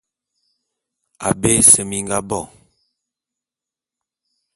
[1.27, 2.41] Abé ese mi nga bo.